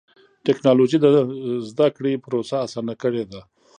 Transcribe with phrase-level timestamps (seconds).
[0.45, 1.07] ټکنالوجي د
[1.69, 3.41] زدهکړې پروسه اسانه کړې ده.